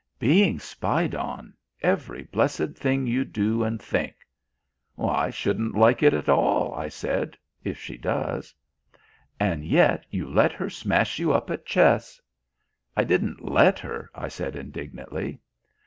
"Being 0.17 0.57
spied 0.57 1.13
on 1.13 1.53
every 1.83 2.23
blessed 2.23 2.69
thing 2.73 3.05
you 3.05 3.23
do 3.23 3.63
and 3.63 3.79
think?" 3.79 4.15
"I 4.97 5.29
shouldn't 5.29 5.75
like 5.75 6.01
it 6.01 6.11
at 6.15 6.27
all," 6.27 6.73
I 6.73 6.87
said, 6.87 7.37
"if 7.63 7.77
she 7.77 7.97
does." 7.99 8.55
"And 9.39 9.63
yet 9.63 10.07
you 10.09 10.27
let 10.27 10.53
her 10.53 10.71
smash 10.71 11.19
you 11.19 11.33
up 11.33 11.51
at 11.51 11.67
chess!" 11.67 12.19
"I 12.97 13.03
didn't 13.03 13.45
let 13.47 13.77
her!" 13.77 14.09
I 14.15 14.27
said 14.27 14.55
indignantly. 14.55 15.39